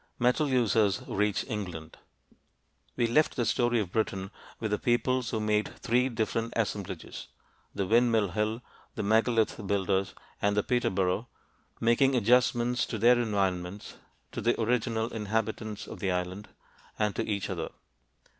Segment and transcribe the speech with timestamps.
[0.17, 1.95] METAL USERS REACH ENGLAND
[2.97, 7.27] We left the story of Britain with the peoples who made three different assemblages
[7.75, 8.63] the Windmill Hill,
[8.95, 11.27] the megalith builders, and the Peterborough
[11.79, 13.97] making adjustments to their environments,
[14.31, 16.49] to the original inhabitants of the island,
[16.97, 17.69] and to each other.